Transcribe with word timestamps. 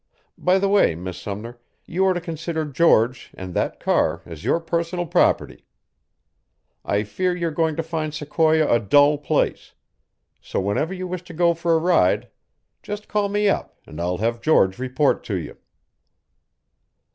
By 0.39 0.57
the 0.57 0.67
way, 0.67 0.95
Miss 0.95 1.19
Sumner, 1.21 1.59
you 1.85 2.05
are 2.05 2.15
to 2.15 2.19
consider 2.19 2.65
George 2.65 3.29
and 3.35 3.53
that 3.53 3.79
car 3.79 4.23
as 4.25 4.43
your 4.43 4.59
personal 4.59 5.05
property. 5.05 5.63
I 6.83 7.03
fear 7.03 7.35
you're 7.35 7.51
going 7.51 7.75
to 7.75 7.83
find 7.83 8.11
Sequoia 8.11 8.67
a 8.67 8.79
dull 8.79 9.19
place; 9.19 9.73
so 10.41 10.59
whenever 10.59 10.91
you 10.91 11.05
wish 11.07 11.21
to 11.25 11.35
go 11.35 11.53
for 11.53 11.73
a 11.75 11.79
ride, 11.79 12.29
just 12.81 13.07
call 13.07 13.29
me 13.29 13.47
up, 13.47 13.77
and 13.85 14.01
I'll 14.01 14.17
have 14.17 14.41
George 14.41 14.79
report 14.79 15.23
to 15.25 15.35
you." 15.35 15.57